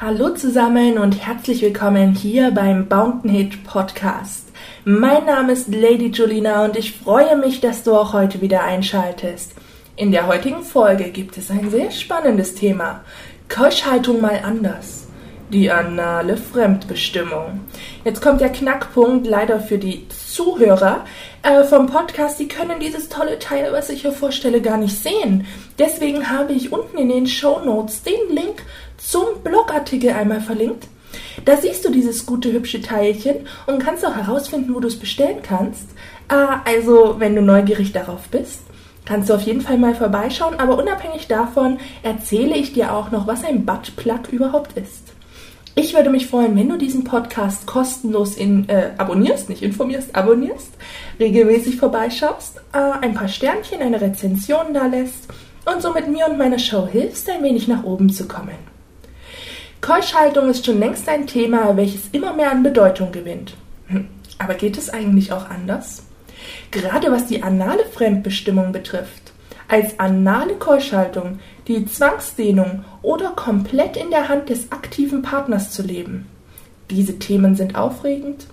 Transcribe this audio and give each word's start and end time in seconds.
Hallo 0.00 0.30
zusammen 0.30 0.98
und 0.98 1.26
herzlich 1.26 1.62
willkommen 1.62 2.14
hier 2.14 2.50
beim 2.50 2.88
Bountain 2.88 3.30
Hit 3.30 3.64
Podcast. 3.64 4.48
Mein 4.84 5.26
Name 5.26 5.52
ist 5.52 5.68
Lady 5.68 6.08
Julina 6.08 6.64
und 6.64 6.76
ich 6.76 6.92
freue 6.92 7.36
mich, 7.36 7.60
dass 7.60 7.82
du 7.82 7.94
auch 7.94 8.12
heute 8.12 8.40
wieder 8.40 8.62
einschaltest. 8.62 9.54
In 9.96 10.12
der 10.12 10.26
heutigen 10.26 10.62
Folge 10.62 11.10
gibt 11.10 11.36
es 11.36 11.50
ein 11.50 11.70
sehr 11.70 11.90
spannendes 11.90 12.54
Thema. 12.54 13.02
Keuschhaltung 13.48 14.20
mal 14.20 14.40
anders. 14.44 15.07
Die 15.50 15.70
anale 15.70 16.36
Fremdbestimmung. 16.36 17.60
Jetzt 18.04 18.20
kommt 18.20 18.42
der 18.42 18.50
Knackpunkt 18.50 19.26
leider 19.26 19.60
für 19.60 19.78
die 19.78 20.06
Zuhörer 20.10 21.06
äh, 21.42 21.64
vom 21.64 21.86
Podcast. 21.86 22.38
Die 22.38 22.48
können 22.48 22.80
dieses 22.80 23.08
tolle 23.08 23.38
Teil, 23.38 23.72
was 23.72 23.88
ich 23.88 24.02
hier 24.02 24.12
vorstelle, 24.12 24.60
gar 24.60 24.76
nicht 24.76 24.94
sehen. 24.94 25.46
Deswegen 25.78 26.28
habe 26.28 26.52
ich 26.52 26.70
unten 26.70 26.98
in 26.98 27.08
den 27.08 27.26
Show 27.26 27.60
Notes 27.64 28.02
den 28.02 28.34
Link 28.34 28.62
zum 28.98 29.42
Blogartikel 29.42 30.10
einmal 30.10 30.42
verlinkt. 30.42 30.86
Da 31.46 31.56
siehst 31.56 31.82
du 31.82 31.90
dieses 31.90 32.26
gute, 32.26 32.52
hübsche 32.52 32.82
Teilchen 32.82 33.46
und 33.66 33.82
kannst 33.82 34.04
auch 34.04 34.16
herausfinden, 34.16 34.74
wo 34.74 34.80
du 34.80 34.88
es 34.88 34.98
bestellen 34.98 35.38
kannst. 35.42 35.88
Äh, 36.28 36.34
also, 36.66 37.16
wenn 37.20 37.34
du 37.34 37.40
neugierig 37.40 37.92
darauf 37.92 38.28
bist, 38.28 38.64
kannst 39.06 39.30
du 39.30 39.34
auf 39.34 39.42
jeden 39.42 39.62
Fall 39.62 39.78
mal 39.78 39.94
vorbeischauen. 39.94 40.60
Aber 40.60 40.76
unabhängig 40.76 41.26
davon 41.26 41.78
erzähle 42.02 42.54
ich 42.54 42.74
dir 42.74 42.92
auch 42.92 43.10
noch, 43.10 43.26
was 43.26 43.44
ein 43.44 43.64
Buttplug 43.64 44.28
überhaupt 44.30 44.76
ist. 44.76 45.14
Ich 45.80 45.94
würde 45.94 46.10
mich 46.10 46.26
freuen, 46.26 46.56
wenn 46.56 46.68
du 46.68 46.76
diesen 46.76 47.04
Podcast 47.04 47.64
kostenlos 47.64 48.36
in, 48.36 48.68
äh, 48.68 48.90
abonnierst, 48.98 49.48
nicht 49.48 49.62
informierst, 49.62 50.12
abonnierst, 50.12 50.72
regelmäßig 51.20 51.76
vorbeischaust, 51.76 52.56
äh, 52.72 52.78
ein 52.78 53.14
paar 53.14 53.28
Sternchen, 53.28 53.80
eine 53.80 54.00
Rezension 54.00 54.74
da 54.74 54.86
lässt 54.86 55.28
und 55.72 55.80
somit 55.80 56.08
mir 56.08 56.26
und 56.28 56.36
meiner 56.36 56.58
Show 56.58 56.88
hilfst, 56.88 57.30
ein 57.30 57.44
wenig 57.44 57.68
nach 57.68 57.84
oben 57.84 58.10
zu 58.10 58.26
kommen. 58.26 58.58
Keuschhaltung 59.80 60.50
ist 60.50 60.66
schon 60.66 60.80
längst 60.80 61.08
ein 61.08 61.28
Thema, 61.28 61.76
welches 61.76 62.08
immer 62.10 62.32
mehr 62.32 62.50
an 62.50 62.64
Bedeutung 62.64 63.12
gewinnt. 63.12 63.54
Hm, 63.86 64.08
aber 64.36 64.54
geht 64.54 64.76
es 64.78 64.90
eigentlich 64.90 65.30
auch 65.30 65.48
anders? 65.48 66.02
Gerade 66.72 67.12
was 67.12 67.26
die 67.26 67.44
anale 67.44 67.84
Fremdbestimmung 67.84 68.72
betrifft. 68.72 69.27
Als 69.68 69.98
anale 69.98 70.54
Keuschhaltung 70.54 71.40
die 71.66 71.84
Zwangsdehnung 71.84 72.84
oder 73.02 73.30
komplett 73.30 73.96
in 73.98 74.10
der 74.10 74.28
Hand 74.28 74.48
des 74.48 74.72
aktiven 74.72 75.20
Partners 75.20 75.70
zu 75.70 75.82
leben. 75.82 76.26
Diese 76.90 77.18
Themen 77.18 77.54
sind 77.54 77.76
aufregend, 77.76 78.46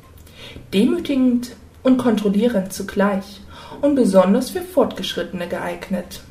demütigend 0.73 1.55
und 1.83 1.97
kontrollierend 1.97 2.73
zugleich 2.73 3.39
und 3.81 3.95
besonders 3.95 4.49
für 4.49 4.61
Fortgeschrittene 4.61 5.47
geeignet. 5.47 6.21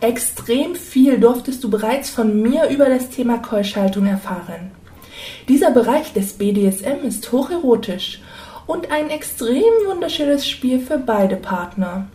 Extrem 0.00 0.74
viel 0.74 1.20
durftest 1.20 1.62
du 1.62 1.70
bereits 1.70 2.10
von 2.10 2.42
mir 2.42 2.68
über 2.68 2.88
das 2.88 3.10
Thema 3.10 3.38
Keuschhaltung 3.38 4.06
erfahren. 4.06 4.72
Dieser 5.48 5.70
Bereich 5.70 6.12
des 6.12 6.32
BDSM 6.32 7.04
ist 7.04 7.30
hocherotisch 7.30 8.20
und 8.70 8.92
ein 8.92 9.10
extrem 9.10 9.72
wunderschönes 9.88 10.48
Spiel 10.48 10.78
für 10.78 10.96
beide 10.96 11.34
Partner. 11.34 12.06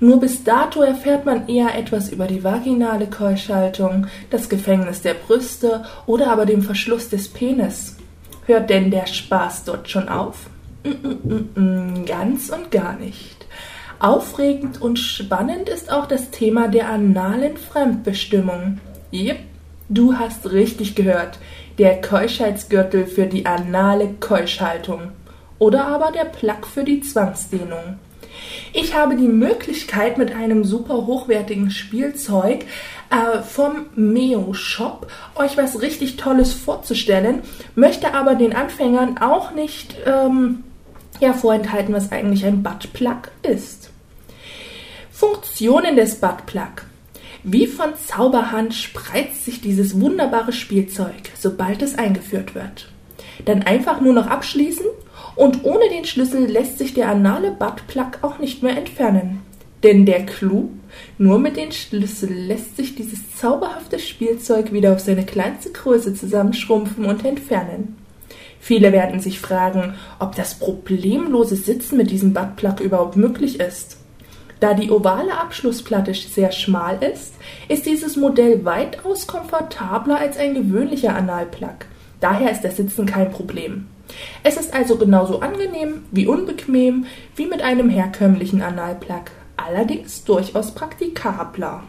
Nur 0.00 0.20
bis 0.20 0.44
dato 0.44 0.82
erfährt 0.82 1.24
man 1.24 1.48
eher 1.48 1.74
etwas 1.78 2.10
über 2.10 2.26
die 2.26 2.44
vaginale 2.44 3.06
Keuschhaltung, 3.06 4.06
das 4.28 4.50
Gefängnis 4.50 5.00
der 5.00 5.14
Brüste 5.14 5.84
oder 6.04 6.30
aber 6.30 6.44
dem 6.44 6.62
Verschluss 6.62 7.08
des 7.08 7.28
Penis. 7.28 7.96
Hört 8.44 8.68
denn 8.68 8.90
der 8.90 9.06
Spaß 9.06 9.64
dort 9.64 9.88
schon 9.88 10.10
auf? 10.10 10.50
Mm 10.84 10.90
-mm 10.90 11.44
-mm, 11.56 12.06
ganz 12.06 12.50
und 12.50 12.70
gar 12.70 12.96
nicht. 12.96 13.46
Aufregend 13.98 14.82
und 14.82 14.98
spannend 14.98 15.70
ist 15.70 15.90
auch 15.90 16.04
das 16.04 16.30
Thema 16.30 16.68
der 16.68 16.90
analen 16.90 17.56
Fremdbestimmung. 17.56 18.78
Jep, 19.10 19.38
du 19.88 20.18
hast 20.18 20.52
richtig 20.52 20.94
gehört. 20.94 21.38
Der 21.78 22.02
Keuschheitsgürtel 22.02 23.06
für 23.06 23.24
die 23.24 23.46
anale 23.46 24.08
Keuschhaltung. 24.20 25.12
Oder 25.64 25.86
aber 25.86 26.12
der 26.12 26.26
Plug 26.26 26.66
für 26.70 26.84
die 26.84 27.00
Zwangsdehnung. 27.00 27.98
Ich 28.74 28.94
habe 28.94 29.16
die 29.16 29.28
Möglichkeit, 29.28 30.18
mit 30.18 30.30
einem 30.30 30.62
super 30.62 31.06
hochwertigen 31.06 31.70
Spielzeug 31.70 32.66
äh, 33.08 33.40
vom 33.40 33.86
Meo 33.94 34.52
Shop 34.52 35.10
euch 35.34 35.56
was 35.56 35.80
richtig 35.80 36.18
Tolles 36.18 36.52
vorzustellen, 36.52 37.40
möchte 37.76 38.12
aber 38.12 38.34
den 38.34 38.54
Anfängern 38.54 39.16
auch 39.22 39.52
nicht 39.52 39.96
ähm, 40.04 40.64
ja, 41.18 41.32
vorenthalten, 41.32 41.94
was 41.94 42.12
eigentlich 42.12 42.44
ein 42.44 42.62
Buttplug 42.62 43.30
ist. 43.40 43.88
Funktionen 45.10 45.96
des 45.96 46.16
Buttplug. 46.16 46.84
Wie 47.42 47.68
von 47.68 47.94
Zauberhand 48.06 48.74
spreizt 48.74 49.46
sich 49.46 49.62
dieses 49.62 49.98
wunderbare 49.98 50.52
Spielzeug, 50.52 51.30
sobald 51.38 51.80
es 51.80 51.96
eingeführt 51.96 52.54
wird. 52.54 52.90
Dann 53.46 53.62
einfach 53.62 54.02
nur 54.02 54.12
noch 54.12 54.26
abschließen 54.26 54.84
und 55.36 55.64
ohne 55.64 55.88
den 55.90 56.04
Schlüssel 56.04 56.46
lässt 56.46 56.78
sich 56.78 56.94
der 56.94 57.08
anale 57.08 57.50
Buttplug 57.50 58.18
auch 58.22 58.38
nicht 58.38 58.62
mehr 58.62 58.76
entfernen. 58.76 59.42
Denn 59.82 60.06
der 60.06 60.24
Clou, 60.24 60.70
nur 61.18 61.38
mit 61.38 61.56
dem 61.56 61.70
Schlüssel 61.70 62.32
lässt 62.32 62.76
sich 62.76 62.94
dieses 62.94 63.36
zauberhafte 63.36 63.98
Spielzeug 63.98 64.72
wieder 64.72 64.92
auf 64.92 65.00
seine 65.00 65.26
kleinste 65.26 65.72
Größe 65.72 66.14
zusammenschrumpfen 66.14 67.04
und 67.04 67.24
entfernen. 67.24 67.96
Viele 68.60 68.92
werden 68.92 69.20
sich 69.20 69.40
fragen, 69.40 69.94
ob 70.18 70.36
das 70.36 70.58
problemlose 70.58 71.56
Sitzen 71.56 71.98
mit 71.98 72.10
diesem 72.10 72.32
Buttplug 72.32 72.80
überhaupt 72.80 73.16
möglich 73.16 73.60
ist. 73.60 73.98
Da 74.58 74.72
die 74.72 74.90
ovale 74.90 75.38
Abschlussplatte 75.38 76.14
sehr 76.14 76.50
schmal 76.50 77.02
ist, 77.02 77.34
ist 77.68 77.84
dieses 77.84 78.16
Modell 78.16 78.64
weitaus 78.64 79.26
komfortabler 79.26 80.18
als 80.18 80.38
ein 80.38 80.54
gewöhnlicher 80.54 81.14
Analplug. 81.14 81.84
Daher 82.20 82.50
ist 82.50 82.62
das 82.62 82.78
Sitzen 82.78 83.04
kein 83.04 83.30
Problem. 83.30 83.88
Es 84.42 84.56
ist 84.56 84.74
also 84.74 84.96
genauso 84.96 85.40
angenehm 85.40 86.04
wie 86.10 86.26
unbequem 86.26 87.06
wie 87.36 87.46
mit 87.46 87.62
einem 87.62 87.88
herkömmlichen 87.88 88.62
Analplug, 88.62 89.30
allerdings 89.56 90.24
durchaus 90.24 90.72
praktikabler. 90.74 91.82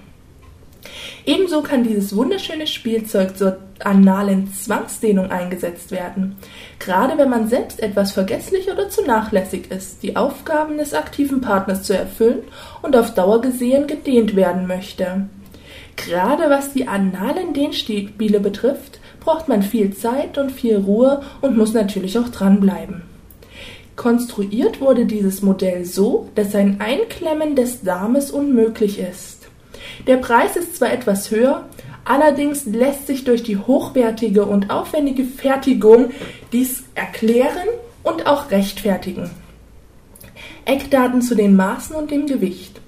Ebenso 1.25 1.61
kann 1.61 1.83
dieses 1.83 2.15
wunderschöne 2.15 2.67
Spielzeug 2.67 3.37
zur 3.37 3.57
analen 3.79 4.53
Zwangsdehnung 4.53 5.31
eingesetzt 5.31 5.91
werden, 5.91 6.37
gerade 6.79 7.17
wenn 7.17 7.29
man 7.29 7.49
selbst 7.49 7.81
etwas 7.81 8.11
vergesslich 8.11 8.71
oder 8.71 8.89
zu 8.89 9.03
nachlässig 9.03 9.71
ist, 9.71 10.03
die 10.03 10.15
Aufgaben 10.15 10.77
des 10.77 10.93
aktiven 10.93 11.41
Partners 11.41 11.83
zu 11.83 11.97
erfüllen 11.97 12.43
und 12.81 12.95
auf 12.95 13.13
Dauer 13.13 13.41
gesehen 13.41 13.87
gedehnt 13.87 14.35
werden 14.35 14.67
möchte. 14.67 15.27
Gerade 15.95 16.49
was 16.49 16.73
die 16.73 16.87
analen 16.87 17.53
Dehnspiele 17.53 18.39
betrifft, 18.39 18.99
braucht 19.25 19.47
man 19.47 19.63
viel 19.63 19.93
Zeit 19.95 20.37
und 20.37 20.51
viel 20.51 20.77
Ruhe 20.77 21.21
und 21.41 21.57
muss 21.57 21.73
natürlich 21.73 22.17
auch 22.17 22.29
dranbleiben. 22.29 23.01
Konstruiert 23.95 24.81
wurde 24.81 25.05
dieses 25.05 25.41
Modell 25.41 25.85
so, 25.85 26.29
dass 26.35 26.53
ein 26.53 26.79
Einklemmen 26.79 27.55
des 27.55 27.81
Darmes 27.81 28.29
unmöglich 28.29 28.99
ist. 28.99 29.47
Der 30.05 30.17
Preis 30.17 30.55
ist 30.55 30.77
zwar 30.77 30.91
etwas 30.91 31.31
höher, 31.31 31.65
allerdings 32.03 32.65
lässt 32.65 33.07
sich 33.07 33.23
durch 33.23 33.41
die 33.41 33.57
hochwertige 33.57 34.45
und 34.45 34.69
aufwendige 34.69 35.23
Fertigung 35.23 36.11
dies 36.51 36.83
erklären 36.93 37.67
und 38.03 38.27
auch 38.27 38.51
rechtfertigen. 38.51 39.31
Eckdaten 40.65 41.21
zu 41.21 41.35
den 41.35 41.55
Maßen 41.55 41.95
und 41.95 42.11
dem 42.11 42.25
Gewicht. 42.25 42.81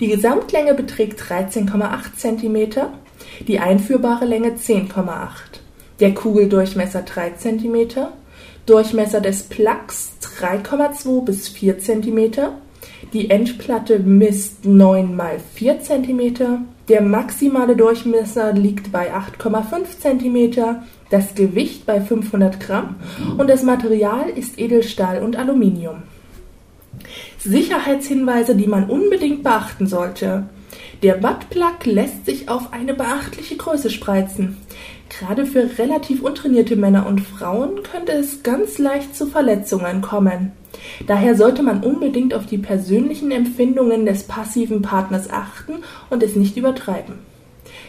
Die 0.00 0.08
Gesamtlänge 0.08 0.74
beträgt 0.74 1.20
13,8 1.20 2.16
cm, 2.16 2.88
die 3.46 3.60
einführbare 3.60 4.24
Länge 4.24 4.50
10,8 4.50 5.60
der 6.00 6.14
Kugeldurchmesser 6.14 7.02
3 7.02 7.30
cm, 7.30 8.06
Durchmesser 8.66 9.20
des 9.20 9.44
Plugs 9.44 10.12
3,2 10.40 11.24
bis 11.24 11.48
4 11.48 11.78
cm, 11.78 12.32
die 13.12 13.30
Endplatte 13.30 13.98
misst 13.98 14.64
9 14.64 15.16
mal 15.16 15.38
4 15.54 15.80
cm, 15.80 16.66
der 16.88 17.02
maximale 17.02 17.76
Durchmesser 17.76 18.52
liegt 18.52 18.92
bei 18.92 19.12
8,5 19.12 19.98
cm, 20.00 20.76
das 21.10 21.34
Gewicht 21.34 21.86
bei 21.86 22.00
500 22.00 22.60
Gramm. 22.60 22.96
Und 23.36 23.48
das 23.48 23.62
Material 23.62 24.28
ist 24.28 24.58
Edelstahl 24.58 25.22
und 25.22 25.36
Aluminium. 25.36 26.02
Sicherheitshinweise, 27.38 28.54
die 28.54 28.66
man 28.66 28.88
unbedingt 28.88 29.42
beachten 29.42 29.86
sollte. 29.86 30.44
Der 31.02 31.14
Buttplug 31.14 31.84
lässt 31.84 32.26
sich 32.26 32.48
auf 32.48 32.72
eine 32.72 32.94
beachtliche 32.94 33.56
Größe 33.56 33.90
spreizen. 33.90 34.56
Gerade 35.08 35.46
für 35.46 35.78
relativ 35.78 36.22
untrainierte 36.22 36.76
Männer 36.76 37.06
und 37.06 37.20
Frauen 37.20 37.82
könnte 37.82 38.12
es 38.12 38.42
ganz 38.42 38.78
leicht 38.78 39.16
zu 39.16 39.26
Verletzungen 39.26 40.02
kommen. 40.02 40.52
Daher 41.06 41.34
sollte 41.36 41.62
man 41.62 41.82
unbedingt 41.82 42.34
auf 42.34 42.46
die 42.46 42.58
persönlichen 42.58 43.30
Empfindungen 43.30 44.06
des 44.06 44.24
passiven 44.24 44.82
Partners 44.82 45.30
achten 45.30 45.84
und 46.10 46.22
es 46.22 46.36
nicht 46.36 46.56
übertreiben. 46.56 47.14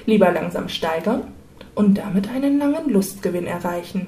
Lieber 0.05 0.31
langsam 0.31 0.69
steigern 0.69 1.23
und 1.75 1.97
damit 1.97 2.29
einen 2.29 2.59
langen 2.59 2.89
Lustgewinn 2.89 3.47
erreichen. 3.47 4.07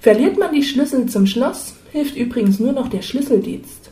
Verliert 0.00 0.38
man 0.38 0.52
die 0.52 0.62
Schlüssel 0.62 1.06
zum 1.06 1.26
Schloss, 1.26 1.74
hilft 1.92 2.16
übrigens 2.16 2.58
nur 2.60 2.72
noch 2.72 2.88
der 2.88 3.02
Schlüsseldienst. 3.02 3.83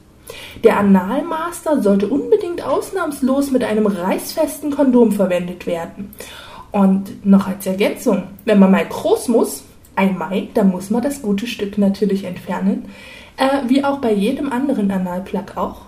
Der 0.64 0.78
Analmaster 0.78 1.82
sollte 1.82 2.08
unbedingt 2.08 2.62
ausnahmslos 2.64 3.50
mit 3.50 3.64
einem 3.64 3.86
reißfesten 3.86 4.70
Kondom 4.70 5.12
verwendet 5.12 5.66
werden. 5.66 6.14
Und 6.70 7.26
noch 7.26 7.48
als 7.48 7.66
Ergänzung, 7.66 8.24
wenn 8.44 8.58
man 8.58 8.70
mal 8.70 8.86
groß 8.86 9.28
muss, 9.28 9.64
einmal, 9.94 10.48
dann 10.54 10.70
muss 10.70 10.90
man 10.90 11.02
das 11.02 11.22
gute 11.22 11.46
Stück 11.46 11.78
natürlich 11.78 12.24
entfernen, 12.24 12.86
äh, 13.36 13.68
wie 13.68 13.84
auch 13.84 13.98
bei 13.98 14.12
jedem 14.12 14.50
anderen 14.52 14.90
Analplug 14.90 15.56
auch. 15.56 15.82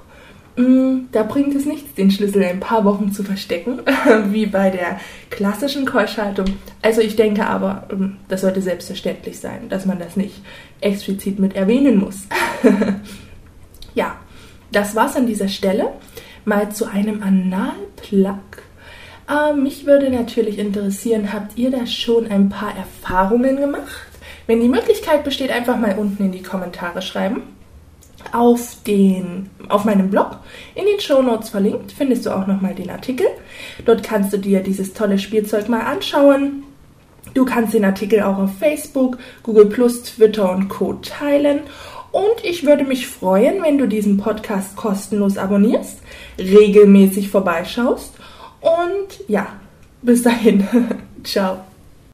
Mm, 0.56 1.06
da 1.10 1.24
bringt 1.24 1.54
es 1.54 1.66
nichts, 1.66 1.94
den 1.94 2.10
Schlüssel 2.10 2.44
ein 2.44 2.60
paar 2.60 2.84
Wochen 2.84 3.12
zu 3.12 3.24
verstecken, 3.24 3.80
wie 4.26 4.46
bei 4.46 4.70
der 4.70 5.00
klassischen 5.30 5.84
Keuschhaltung. 5.84 6.46
Also 6.80 7.00
ich 7.00 7.16
denke 7.16 7.46
aber, 7.46 7.88
ähm, 7.90 8.16
das 8.28 8.42
sollte 8.42 8.62
selbstverständlich 8.62 9.40
sein, 9.40 9.68
dass 9.68 9.86
man 9.86 9.98
das 9.98 10.16
nicht 10.16 10.42
explizit 10.80 11.38
mit 11.38 11.56
erwähnen 11.56 11.98
muss. 11.98 12.28
ja, 13.94 14.16
das 14.74 14.94
war's 14.94 15.16
an 15.16 15.26
dieser 15.26 15.48
Stelle. 15.48 15.88
Mal 16.44 16.70
zu 16.70 16.86
einem 16.86 17.22
Analplug. 17.22 18.38
Äh, 19.28 19.54
mich 19.54 19.86
würde 19.86 20.10
natürlich 20.10 20.58
interessieren, 20.58 21.32
habt 21.32 21.56
ihr 21.56 21.70
da 21.70 21.86
schon 21.86 22.26
ein 22.30 22.50
paar 22.50 22.76
Erfahrungen 22.76 23.56
gemacht? 23.56 24.08
Wenn 24.46 24.60
die 24.60 24.68
Möglichkeit 24.68 25.24
besteht, 25.24 25.50
einfach 25.50 25.78
mal 25.78 25.96
unten 25.98 26.24
in 26.24 26.32
die 26.32 26.42
Kommentare 26.42 27.00
schreiben 27.00 27.42
auf, 28.32 28.76
den, 28.86 29.50
auf 29.68 29.84
meinem 29.84 30.10
Blog. 30.10 30.38
In 30.74 30.86
den 30.86 31.00
Show 31.00 31.22
Notes 31.22 31.50
verlinkt 31.50 31.92
findest 31.92 32.26
du 32.26 32.30
auch 32.30 32.46
nochmal 32.46 32.74
den 32.74 32.90
Artikel. 32.90 33.26
Dort 33.84 34.02
kannst 34.02 34.32
du 34.32 34.38
dir 34.38 34.60
dieses 34.60 34.92
tolle 34.92 35.18
Spielzeug 35.18 35.68
mal 35.68 35.80
anschauen. 35.80 36.64
Du 37.32 37.44
kannst 37.44 37.74
den 37.74 37.84
Artikel 37.84 38.22
auch 38.22 38.38
auf 38.38 38.58
Facebook, 38.58 39.18
Google 39.42 39.68
Twitter 39.68 40.52
und 40.52 40.68
Co. 40.68 40.94
teilen. 40.94 41.60
Und 42.14 42.44
ich 42.44 42.64
würde 42.64 42.84
mich 42.84 43.08
freuen, 43.08 43.60
wenn 43.64 43.76
du 43.76 43.88
diesen 43.88 44.18
Podcast 44.18 44.76
kostenlos 44.76 45.36
abonnierst, 45.36 45.98
regelmäßig 46.38 47.28
vorbeischaust. 47.28 48.12
Und 48.60 49.28
ja, 49.28 49.48
bis 50.00 50.22
dahin. 50.22 50.64
Ciao. 51.24 51.58